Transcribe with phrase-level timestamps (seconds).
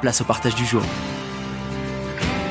[0.00, 0.82] place au partage du jour.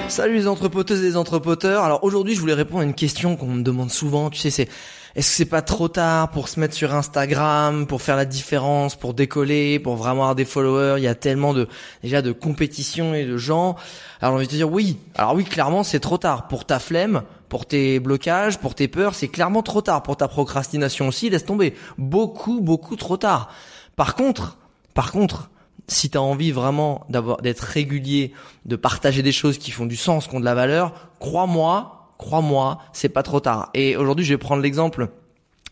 [0.10, 1.84] Salut les entrepoteuses et les entrepoteurs.
[1.84, 4.30] Alors aujourd'hui, je voulais répondre à une question qu'on me demande souvent.
[4.30, 4.70] Tu sais, c'est
[5.16, 8.96] est-ce que c'est pas trop tard pour se mettre sur Instagram, pour faire la différence,
[8.96, 10.96] pour décoller, pour vraiment avoir des followers?
[10.98, 11.68] Il y a tellement de
[12.04, 13.76] déjà de compétition et de gens.
[14.22, 14.98] Alors j'ai envie de te dire oui.
[15.16, 19.14] Alors oui, clairement, c'est trop tard pour ta flemme, pour tes blocages, pour tes peurs.
[19.14, 21.30] C'est clairement trop tard pour ta procrastination aussi.
[21.30, 21.74] Laisse tomber.
[21.98, 23.50] Beaucoup, beaucoup trop tard.
[23.96, 24.58] Par contre,
[24.94, 25.50] par contre
[25.88, 28.34] si tu as envie vraiment d'avoir d'être régulier,
[28.66, 32.80] de partager des choses qui font du sens, qui ont de la valeur, crois-moi, crois-moi,
[32.94, 33.70] c'est pas trop tard.
[33.74, 35.10] Et aujourd'hui, je vais prendre l'exemple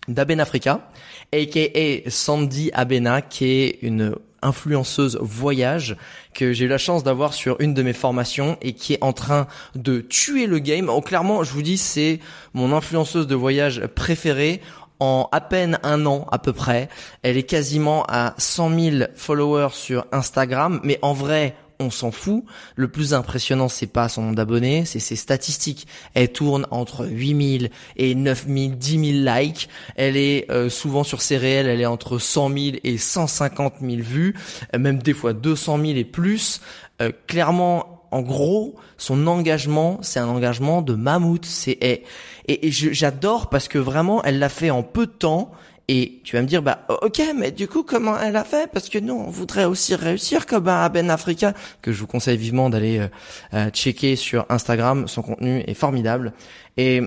[0.07, 0.87] d'Aben Africa,
[1.33, 5.97] aka Sandy Abena, qui est une influenceuse voyage
[6.33, 9.11] que j'ai eu la chance d'avoir sur une de mes formations et qui est en
[9.11, 10.89] train de tuer le game.
[10.89, 12.19] Oh, clairement, je vous dis, c'est
[12.53, 14.61] mon influenceuse de voyage préférée
[14.99, 16.89] en à peine un an à peu près.
[17.21, 22.43] Elle est quasiment à 100 000 followers sur Instagram, mais en vrai, on s'en fout.
[22.75, 25.87] Le plus impressionnant, c'est pas son nombre d'abonnés, c'est ses statistiques.
[26.13, 29.69] Elle tourne entre 8000 et 9000, 10 000 likes.
[29.95, 33.95] Elle est euh, souvent sur ses réels, elle est entre 100 000 et 150 000
[34.01, 34.35] vues,
[34.73, 36.61] euh, même des fois 200 000 et plus.
[37.01, 41.45] Euh, clairement, en gros, son engagement, c'est un engagement de mammouth.
[41.45, 42.03] C'est et,
[42.47, 45.51] et, j'adore parce que vraiment, elle l'a fait en peu de temps.
[45.87, 48.71] Et tu vas me dire, bah ok, mais du coup, comment elle a fait?
[48.71, 52.37] Parce que nous, on voudrait aussi réussir comme à Ben Africa, que je vous conseille
[52.37, 53.07] vivement d'aller euh,
[53.53, 55.07] euh, checker sur Instagram.
[55.07, 56.33] Son contenu est formidable.
[56.77, 57.03] Et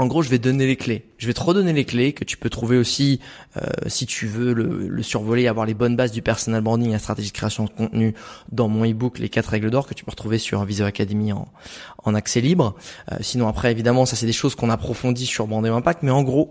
[0.00, 1.04] en gros, je vais donner les clés.
[1.18, 3.20] Je vais te redonner les clés que tu peux trouver aussi
[3.58, 6.92] euh, si tu veux le, le, survoler, avoir les bonnes bases du personal branding et
[6.92, 8.14] la stratégie de création de contenu
[8.50, 11.48] dans mon ebook Les 4 règles d'or que tu peux retrouver sur Visio Academy en,
[12.02, 12.76] en accès libre.
[13.12, 16.22] Euh, sinon après, évidemment, ça c'est des choses qu'on approfondit sur Branding Impact, mais en
[16.22, 16.50] gros,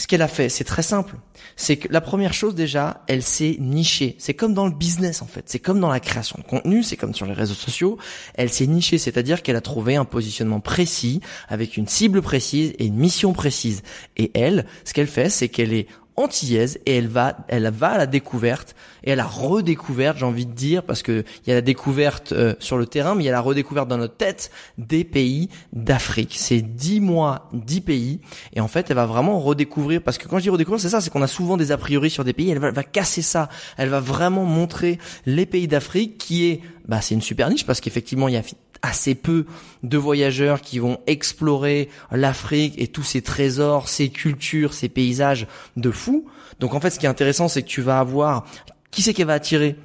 [0.00, 1.16] ce qu'elle a fait, c'est très simple.
[1.56, 4.16] C'est que la première chose déjà, elle s'est nichée.
[4.18, 5.44] C'est comme dans le business en fait.
[5.44, 7.98] C'est comme dans la création de contenu, c'est comme sur les réseaux sociaux.
[8.32, 12.86] Elle s'est nichée, c'est-à-dire qu'elle a trouvé un positionnement précis, avec une cible précise et
[12.86, 13.82] une mission précise.
[14.16, 15.86] Et elle, ce qu'elle fait, c'est qu'elle est
[16.16, 20.46] antillaise et elle va, elle va à la découverte et à la redécouverte, j'ai envie
[20.46, 23.26] de dire, parce que il y a la découverte euh, sur le terrain, mais il
[23.26, 26.34] y a la redécouverte dans notre tête des pays d'Afrique.
[26.36, 28.20] C'est dix mois, dix pays,
[28.52, 31.00] et en fait, elle va vraiment redécouvrir, parce que quand je dis redécouvrir, c'est ça,
[31.00, 33.48] c'est qu'on a souvent des a priori sur des pays, elle va, va casser ça,
[33.76, 37.80] elle va vraiment montrer les pays d'Afrique, qui est, bah, c'est une super niche, parce
[37.80, 38.42] qu'effectivement, il y a
[38.82, 39.46] assez peu
[39.82, 45.46] de voyageurs qui vont explorer l'Afrique et tous ses trésors, ses cultures, ses paysages
[45.76, 46.26] de fou.
[46.60, 48.46] Donc en fait, ce qui est intéressant, c'est que tu vas avoir
[48.90, 49.76] qui c'est qu'elle va attirer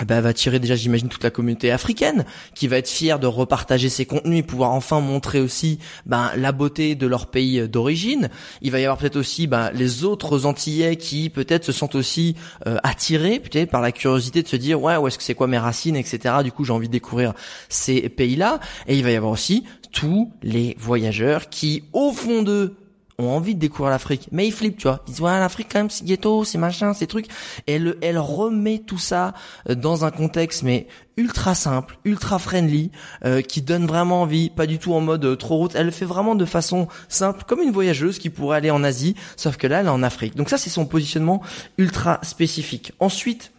[0.00, 2.24] ben, elle va attirer déjà, j'imagine, toute la communauté africaine
[2.54, 6.50] qui va être fière de repartager ses contenus et pouvoir enfin montrer aussi ben, la
[6.50, 8.28] beauté de leur pays d'origine.
[8.60, 12.34] Il va y avoir peut-être aussi ben, les autres Antillais qui peut-être se sentent aussi
[12.66, 15.46] euh, attirés peut-être par la curiosité de se dire ouais où est-ce que c'est quoi
[15.46, 16.36] mes racines, etc.
[16.42, 17.32] Du coup, j'ai envie de découvrir
[17.68, 18.58] ces pays-là.
[18.88, 22.74] Et il va y avoir aussi tous les voyageurs qui, au fond d'eux,
[23.18, 25.00] ont envie de découvrir l'Afrique, mais ils flippent, tu vois.
[25.06, 27.26] Ils disent ouais, l'Afrique quand même, c'est ghetto, c'est machin, ces trucs.
[27.66, 29.34] Et elle, elle remet tout ça
[29.68, 32.90] euh, dans un contexte mais ultra simple, ultra friendly,
[33.24, 35.74] euh, qui donne vraiment envie, pas du tout en mode euh, trop route.
[35.74, 39.14] Elle le fait vraiment de façon simple, comme une voyageuse qui pourrait aller en Asie,
[39.36, 40.34] sauf que là, elle est en Afrique.
[40.34, 41.40] Donc ça, c'est son positionnement
[41.78, 42.92] ultra spécifique.
[42.98, 43.52] Ensuite,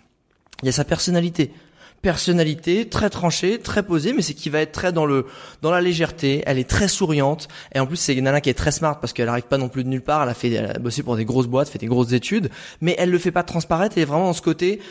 [0.63, 1.53] il y a sa personnalité
[2.05, 5.25] personnalité très tranchée, très posée, mais c'est qui va être très dans le
[5.63, 6.43] dans la légèreté.
[6.45, 9.27] Elle est très souriante et en plus c'est nana qui est très smart parce qu'elle
[9.27, 10.21] arrive pas non plus de nulle part.
[10.21, 12.93] Elle a fait elle a bossé pour des grosses boîtes, fait des grosses études, mais
[12.99, 13.95] elle le fait pas transparaître.
[13.97, 14.81] Elle est vraiment dans ce côté.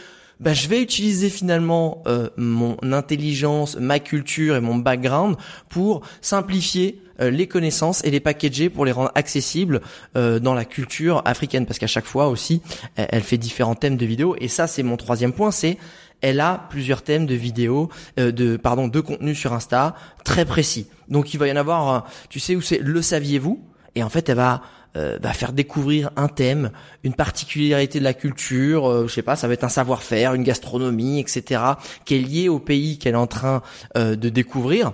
[0.40, 5.37] Ben, je vais utiliser finalement euh, mon intelligence, ma culture et mon background
[5.69, 9.82] pour simplifier euh, les connaissances et les packager pour les rendre accessibles
[10.17, 12.60] euh, dans la culture africaine parce qu'à chaque fois aussi
[12.96, 15.78] elle, fait différents thèmes de vidéos et ça c'est mon troisième point c'est
[16.24, 19.94] elle a plusieurs thèmes de vidéos, euh, de pardon, de contenu sur Insta
[20.24, 20.88] très précis.
[21.08, 23.62] Donc il va y en avoir, tu sais où c'est le saviez-vous?
[23.94, 24.62] Et en fait, elle va
[24.96, 26.70] euh, va faire découvrir un thème,
[27.02, 30.44] une particularité de la culture, euh, je sais pas, ça va être un savoir-faire, une
[30.44, 31.60] gastronomie, etc.,
[32.04, 33.62] qui est lié au pays qu'elle est en train
[33.96, 34.92] euh, de découvrir.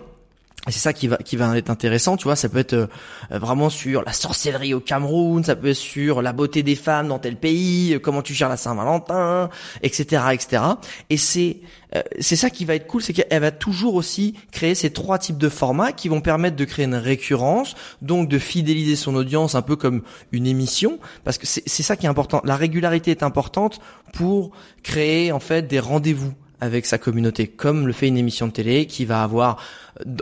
[0.66, 2.86] C'est ça qui va qui va être intéressant, tu vois, ça peut être euh,
[3.30, 7.18] vraiment sur la sorcellerie au Cameroun, ça peut être sur la beauté des femmes dans
[7.18, 9.48] tel pays, euh, comment tu gères la Saint-Valentin,
[9.82, 10.62] etc., etc.
[11.08, 11.56] Et c'est
[11.96, 15.18] euh, c'est ça qui va être cool, c'est qu'elle va toujours aussi créer ces trois
[15.18, 19.54] types de formats qui vont permettre de créer une récurrence, donc de fidéliser son audience
[19.54, 22.42] un peu comme une émission, parce que c'est ça qui est important.
[22.44, 23.80] La régularité est importante
[24.12, 24.50] pour
[24.82, 28.86] créer en fait des rendez-vous avec sa communauté, comme le fait une émission de télé
[28.86, 29.58] qui va avoir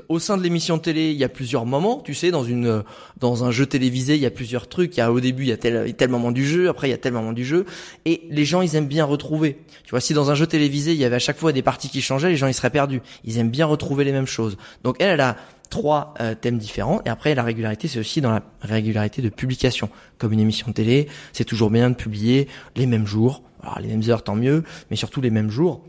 [0.09, 2.83] au sein de l'émission de télé, il y a plusieurs moments, tu sais, dans une
[3.19, 4.97] dans un jeu télévisé, il y a plusieurs trucs.
[4.97, 6.91] Il y a au début, il y a tel tel moment du jeu, après il
[6.91, 7.67] y a tel moment du jeu,
[8.05, 9.59] et les gens ils aiment bien retrouver.
[9.85, 11.89] Tu vois, si dans un jeu télévisé, il y avait à chaque fois des parties
[11.89, 13.03] qui changeaient, les gens ils seraient perdus.
[13.25, 14.57] Ils aiment bien retrouver les mêmes choses.
[14.85, 15.37] Donc elle, elle a
[15.71, 17.03] trois euh, thèmes différents.
[17.05, 19.91] Et après, la régularité, c'est aussi dans la régularité de publication.
[20.17, 23.43] Comme une émission de télé, c'est toujours bien de publier les mêmes jours.
[23.63, 25.83] Alors les mêmes heures, tant mieux, mais surtout les mêmes jours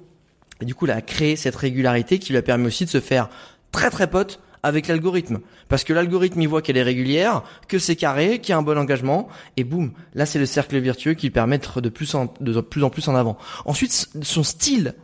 [0.62, 3.00] et du coup, elle a créé cette régularité qui lui a permis aussi de se
[3.00, 3.30] faire
[3.72, 5.40] très très pote avec l'algorithme.
[5.68, 8.62] Parce que l'algorithme, il voit qu'elle est régulière, que c'est carré, qu'il y a un
[8.62, 12.34] bon engagement, et boum, là c'est le cercle vertueux qui permet d'être de plus en,
[12.42, 13.38] de plus en plus en avant.
[13.66, 14.96] Ensuite, son style,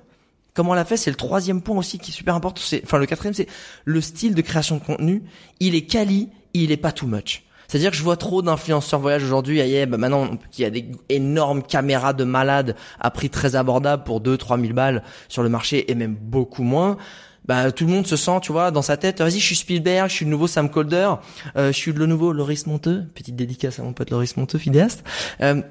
[0.54, 2.62] comment elle a fait, c'est le troisième point aussi qui est super important.
[2.66, 3.48] C'est, enfin le quatrième, c'est
[3.86, 5.24] le style de création de contenu.
[5.60, 7.44] Il est quali, il est pas too much.
[7.67, 9.62] C'est-à-dire que je vois trop d'influenceurs voyage aujourd'hui.
[9.62, 14.03] Ah, bah maintenant, qu'il y a des énormes caméras de malades à prix très abordable
[14.03, 16.97] pour 2-3 000 balles sur le marché et même beaucoup moins.
[17.45, 20.09] Bah, tout le monde se sent, tu vois, dans sa tête, vas-y, je suis Spielberg,
[20.09, 21.12] je suis le nouveau Sam Calder,
[21.56, 25.03] euh, je suis le nouveau Loris Monteux, petite dédicace à mon pote Loris Monteux, fidéaste,
[25.41, 25.62] euh,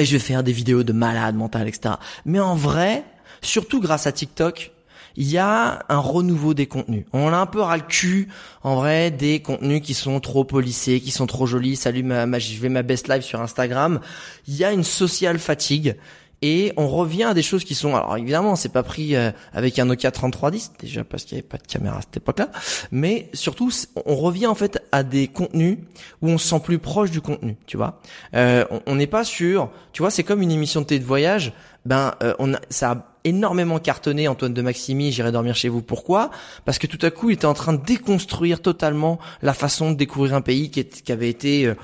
[0.00, 1.94] et je vais faire des vidéos de malades mentales, etc.
[2.24, 3.04] Mais en vrai,
[3.42, 4.72] surtout grâce à TikTok,
[5.16, 7.04] il y a un renouveau des contenus.
[7.12, 8.28] On a un peu ras le cul,
[8.62, 11.76] en vrai, des contenus qui sont trop polissés, qui sont trop jolis.
[11.76, 14.00] Salut, ma, ma, je vais ma best live sur Instagram.
[14.48, 15.96] Il y a une sociale fatigue.
[16.46, 19.78] Et on revient à des choses qui sont, alors évidemment, c'est pas pris euh, avec
[19.78, 22.50] un Nokia 3310 déjà parce qu'il n'y avait pas de caméra à cette époque-là,
[22.90, 23.70] mais surtout
[24.04, 25.78] on revient en fait à des contenus
[26.20, 28.02] où on se sent plus proche du contenu, tu vois.
[28.34, 31.54] Euh, on n'est pas sûr, tu vois, c'est comme une émission de télé de voyage,
[31.84, 35.82] ben euh, on a, ça a énormément cartonné Antoine de Maximi, j'irai dormir chez vous.
[35.82, 36.30] Pourquoi?
[36.64, 39.96] Parce que tout à coup, il était en train de déconstruire totalement la façon de
[39.96, 41.74] découvrir un pays qui, qui avait été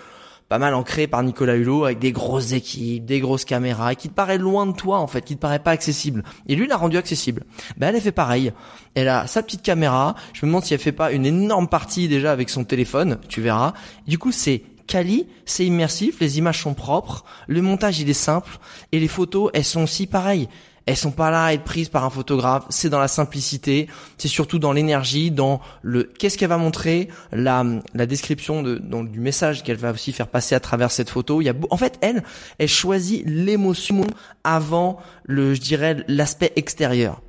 [0.50, 4.08] pas mal ancré par Nicolas Hulot avec des grosses équipes, des grosses caméras, et qui
[4.08, 6.25] te paraît loin de toi en fait, qui te paraît pas accessible.
[6.49, 7.44] Et lui, l'a rendu accessible.
[7.76, 8.52] Ben elle, a fait pareil.
[8.97, 10.17] Elle a sa petite caméra.
[10.32, 13.19] Je me demande si elle fait pas une énorme partie déjà avec son téléphone.
[13.29, 13.75] Tu verras.
[14.08, 18.59] Du coup, c'est quali, c'est immersif, les images sont propres, le montage il est simple
[18.93, 20.49] et les photos elles sont aussi pareilles
[20.87, 22.65] elles sont pas là à être prises par un photographe.
[22.69, 23.89] C'est dans la simplicité.
[24.19, 27.65] C'est surtout dans l'énergie, dans le qu'est-ce qu'elle va montrer, la,
[27.95, 31.41] la description de, du message qu'elle va aussi faire passer à travers cette photo.
[31.41, 32.25] Il y a, en fait, elle,
[32.59, 34.05] elle choisit l'émotion
[34.43, 37.23] avant le, je dirais, l'aspect extérieur.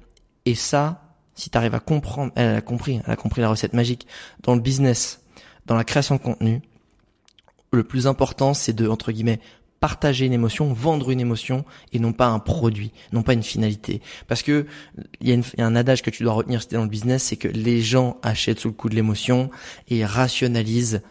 [0.45, 1.03] Et ça,
[1.35, 4.07] si tu arrives à comprendre, elle a compris, elle a compris la recette magique
[4.41, 5.21] dans le business,
[5.67, 6.61] dans la création de contenu.
[7.73, 9.39] Le plus important, c'est de entre guillemets
[9.79, 14.01] partager une émotion, vendre une émotion et non pas un produit, non pas une finalité.
[14.27, 14.67] Parce que
[15.21, 17.47] il y, a un adage que tu dois retenir si dans le business, c'est que
[17.47, 19.49] les gens achètent sous le coup de l'émotion
[19.89, 21.01] et rationalisent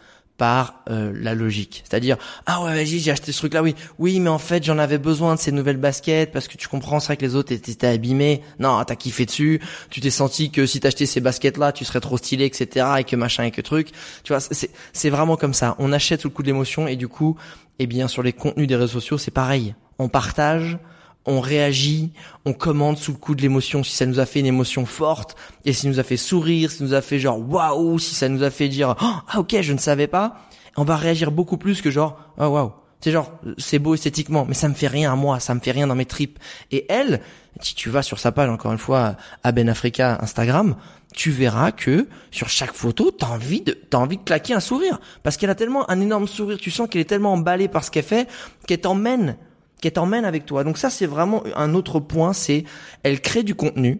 [0.41, 1.83] par euh, la logique.
[1.87, 2.17] C'est-à-dire
[2.47, 3.75] ah ouais vas-y j'ai acheté ce truc là oui.
[3.99, 6.99] Oui mais en fait j'en avais besoin de ces nouvelles baskets parce que tu comprends
[6.99, 8.41] c'est vrai que les autres étaient abîmés.
[8.57, 9.61] Non t'as kiffé dessus.
[9.91, 13.03] Tu t'es senti que si t'achetais ces baskets là tu serais trop stylé etc et
[13.03, 13.91] que machin et que truc.
[14.23, 15.75] Tu vois c'est c'est vraiment comme ça.
[15.77, 17.37] On achète sous le coup de l'émotion et du coup
[17.77, 19.75] eh bien sur les contenus des réseaux sociaux c'est pareil.
[19.99, 20.79] On partage
[21.25, 22.11] on réagit,
[22.45, 25.35] on commande sous le coup de l'émotion, si ça nous a fait une émotion forte,
[25.65, 28.15] et si ça nous a fait sourire, si ça nous a fait genre waouh, si
[28.15, 30.37] ça nous a fait dire oh, ah ok je ne savais pas,
[30.77, 32.71] on va réagir beaucoup plus que genre oh waouh.
[33.03, 35.71] C'est genre c'est beau esthétiquement, mais ça me fait rien à moi, ça me fait
[35.71, 36.37] rien dans mes tripes.
[36.71, 37.21] Et elle,
[37.59, 40.75] si tu vas sur sa page encore une fois à Ben Africa Instagram,
[41.13, 44.99] tu verras que sur chaque photo, t'as envie de t'as envie de claquer un sourire
[45.23, 47.89] parce qu'elle a tellement un énorme sourire, tu sens qu'elle est tellement emballée par ce
[47.91, 48.29] qu'elle fait
[48.67, 49.35] qu'elle t'emmène
[49.81, 50.63] qu'elle t'emmène avec toi.
[50.63, 52.63] Donc ça, c'est vraiment un autre point, c'est
[53.03, 53.99] elle crée du contenu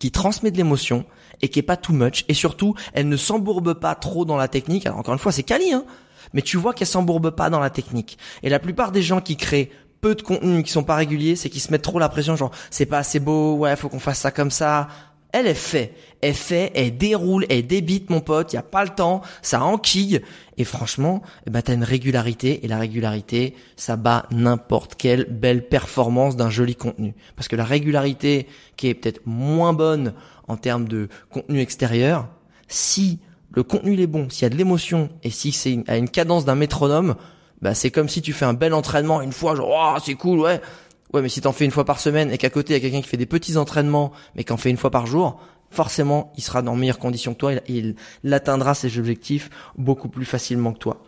[0.00, 1.04] qui transmet de l'émotion
[1.42, 2.24] et qui est pas too much.
[2.28, 4.86] Et surtout, elle ne s'embourbe pas trop dans la technique.
[4.86, 5.84] Alors encore une fois, c'est quali, hein.
[6.32, 8.18] Mais tu vois qu'elle s'embourbe pas dans la technique.
[8.42, 9.70] Et la plupart des gens qui créent
[10.00, 12.50] peu de contenu, qui sont pas réguliers, c'est qu'ils se mettent trop la pression, genre
[12.70, 14.88] c'est pas assez beau, ouais, faut qu'on fasse ça comme ça.
[15.34, 15.92] Elle, est fait.
[16.20, 18.52] Elle fait, elle déroule, elle débite, mon pote.
[18.52, 19.20] Il y a pas le temps.
[19.42, 20.20] Ça enquille.
[20.56, 22.64] Et franchement, eh ben, t'as une régularité.
[22.64, 27.14] Et la régularité, ça bat n'importe quelle belle performance d'un joli contenu.
[27.34, 30.14] Parce que la régularité, qui est peut-être moins bonne
[30.46, 32.28] en termes de contenu extérieur,
[32.68, 33.18] si
[33.50, 36.44] le contenu est bon, s'il y a de l'émotion et si c'est à une cadence
[36.44, 37.16] d'un métronome,
[37.60, 40.40] bah c'est comme si tu fais un bel entraînement une fois, genre oh, c'est cool,
[40.40, 40.60] ouais.
[41.14, 42.80] Ouais, mais si t'en fais une fois par semaine et qu'à côté il y a
[42.80, 45.40] quelqu'un qui fait des petits entraînements mais qui en fait une fois par jour,
[45.70, 47.94] forcément il sera dans meilleures conditions que toi, il,
[48.24, 51.04] il atteindra ses objectifs beaucoup plus facilement que toi.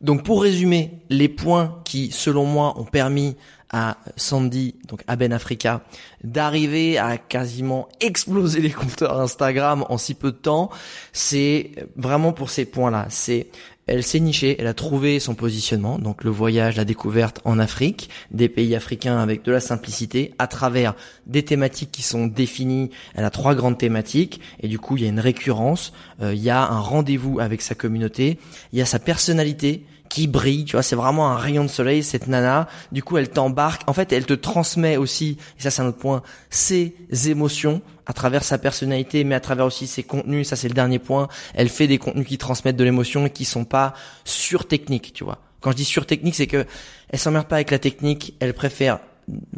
[0.00, 3.36] Donc pour résumer, les points qui, selon moi, ont permis
[3.70, 5.82] à Sandy, donc à Ben Africa,
[6.24, 10.70] d'arriver à quasiment exploser les compteurs Instagram en si peu de temps,
[11.12, 13.06] c'est vraiment pour ces points-là.
[13.10, 13.48] C'est
[13.88, 18.10] elle s'est nichée, elle a trouvé son positionnement, donc le voyage, la découverte en Afrique,
[18.30, 20.94] des pays africains avec de la simplicité, à travers
[21.26, 22.90] des thématiques qui sont définies.
[23.14, 26.42] Elle a trois grandes thématiques, et du coup il y a une récurrence, euh, il
[26.42, 28.38] y a un rendez-vous avec sa communauté,
[28.74, 32.02] il y a sa personnalité qui brille, tu vois, c'est vraiment un rayon de soleil
[32.02, 32.68] cette nana.
[32.92, 33.82] Du coup, elle t'embarque.
[33.88, 36.94] En fait, elle te transmet aussi, et ça c'est un autre point, ses
[37.26, 40.48] émotions à travers sa personnalité, mais à travers aussi ses contenus.
[40.48, 41.28] Ça c'est le dernier point.
[41.54, 45.24] Elle fait des contenus qui transmettent de l'émotion et qui sont pas sur technique, tu
[45.24, 45.38] vois.
[45.60, 46.64] Quand je dis sur technique, c'est que
[47.10, 48.34] elle s'emmerde pas avec la technique.
[48.40, 49.00] Elle préfère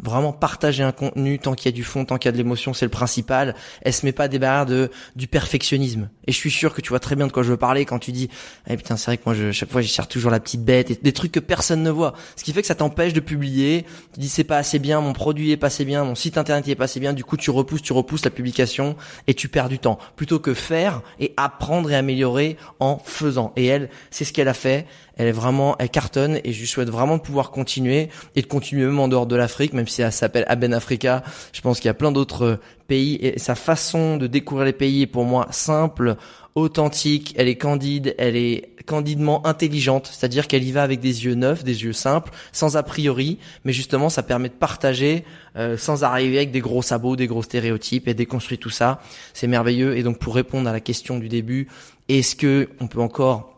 [0.01, 2.37] vraiment partager un contenu tant qu'il y a du fond, tant qu'il y a de
[2.37, 3.55] l'émotion, c'est le principal.
[3.81, 6.09] Elle se met pas des barrières de du perfectionnisme.
[6.27, 7.99] Et je suis sûr que tu vois très bien de quoi je veux parler quand
[7.99, 8.29] tu dis
[8.69, 10.91] "Eh putain, c'est vrai que moi je, chaque fois j'y cherche toujours la petite bête
[10.91, 13.85] et des trucs que personne ne voit." Ce qui fait que ça t'empêche de publier.
[14.13, 16.67] Tu dis "C'est pas assez bien, mon produit est pas assez bien, mon site internet
[16.67, 18.95] est pas assez bien." Du coup, tu repousses, tu repousses la publication
[19.27, 23.53] et tu perds du temps plutôt que faire et apprendre et améliorer en faisant.
[23.55, 24.85] Et elle, c'est ce qu'elle a fait
[25.21, 28.99] elle est vraiment, elle cartonne et je souhaite vraiment pouvoir continuer et de continuer même
[28.99, 31.21] en dehors de l'Afrique, même si elle s'appelle Aben Africa.
[31.53, 35.03] Je pense qu'il y a plein d'autres pays et sa façon de découvrir les pays
[35.03, 36.15] est pour moi simple,
[36.55, 41.35] authentique, elle est candide, elle est candidement intelligente, c'est-à-dire qu'elle y va avec des yeux
[41.35, 45.23] neufs, des yeux simples, sans a priori, mais justement ça permet de partager
[45.55, 48.99] euh, sans arriver avec des gros sabots, des gros stéréotypes et déconstruire tout ça.
[49.35, 51.67] C'est merveilleux et donc pour répondre à la question du début,
[52.09, 53.50] est-ce que on peut encore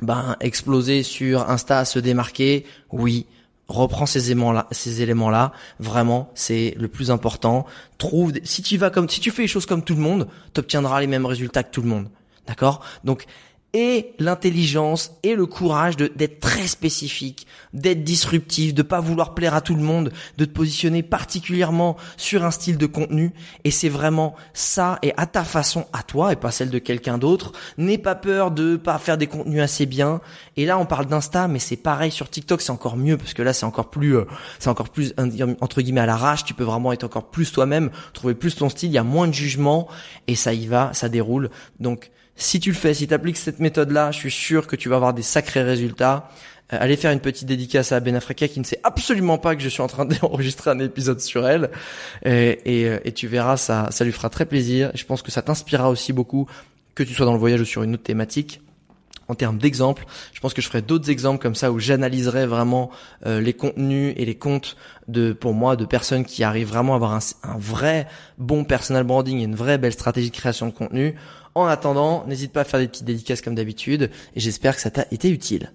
[0.00, 3.26] ben exploser sur Insta, se démarquer, oui,
[3.68, 5.52] reprends ces éléments-là, ces éléments-là.
[5.78, 7.66] Vraiment, c'est le plus important.
[7.98, 10.60] Trouve, si tu vas comme, si tu fais les choses comme tout le monde, tu
[10.60, 12.08] obtiendras les mêmes résultats que tout le monde.
[12.46, 12.84] D'accord?
[13.04, 13.26] Donc,
[13.74, 19.62] et l'intelligence et le courage d'être très spécifique, d'être disruptif, de pas vouloir plaire à
[19.62, 23.32] tout le monde, de te positionner particulièrement sur un style de contenu
[23.64, 27.16] et c'est vraiment ça et à ta façon à toi et pas celle de quelqu'un
[27.16, 27.52] d'autre.
[27.78, 30.20] N'aie pas peur de pas faire des contenus assez bien
[30.56, 33.42] et là on parle d'Insta mais c'est pareil sur TikTok, c'est encore mieux parce que
[33.42, 34.26] là c'est encore plus euh,
[34.58, 35.14] c'est encore plus
[35.60, 38.90] entre guillemets à l'arrache, tu peux vraiment être encore plus toi-même, trouver plus ton style,
[38.90, 39.88] il y a moins de jugement
[40.26, 41.50] et ça y va, ça déroule.
[41.80, 44.88] Donc si tu le fais, si tu appliques cette méthode-là, je suis sûr que tu
[44.88, 46.28] vas avoir des sacrés résultats.
[46.72, 49.62] Euh, allez faire une petite dédicace à Ben Africa qui ne sait absolument pas que
[49.62, 51.70] je suis en train d'enregistrer un épisode sur elle.
[52.26, 54.90] Euh, et, tu verras, ça, ça lui fera très plaisir.
[54.94, 56.46] Je pense que ça t'inspirera aussi beaucoup,
[56.94, 58.60] que tu sois dans le voyage ou sur une autre thématique
[59.28, 60.04] en termes d'exemples.
[60.32, 62.90] Je pense que je ferai d'autres exemples comme ça où j'analyserai vraiment
[63.26, 64.76] euh, les contenus et les comptes
[65.08, 68.06] de, pour moi, de personnes qui arrivent vraiment à avoir un, un vrai
[68.38, 71.14] bon personal branding et une vraie belle stratégie de création de contenu.
[71.54, 74.90] En attendant, n'hésite pas à faire des petites dédicaces comme d'habitude et j'espère que ça
[74.90, 75.72] t'a été utile.